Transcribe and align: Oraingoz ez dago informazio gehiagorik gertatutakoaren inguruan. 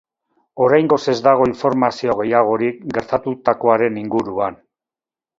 Oraingoz 0.67 0.97
ez 1.11 1.15
dago 1.25 1.43
informazio 1.49 2.15
gehiagorik 2.21 2.79
gertatutakoaren 2.95 3.99
inguruan. 4.05 4.57